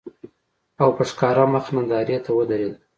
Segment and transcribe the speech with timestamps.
[0.81, 2.77] او په ښکاره مخ نندارې ته ودرېده